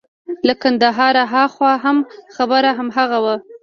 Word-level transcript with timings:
له 0.47 0.53
کندهاره 0.61 1.23
هاخوا 1.33 1.73
هم 1.83 1.97
خبره 2.35 2.69
هماغه 2.79 3.17
وه. 3.23 3.35